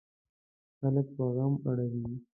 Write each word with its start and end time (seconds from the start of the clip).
خلک 0.79 1.07
په 1.15 1.23
غم 1.33 1.53
اړوي. 1.69 2.05